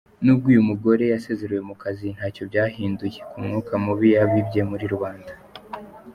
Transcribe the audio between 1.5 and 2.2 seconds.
mu kazi,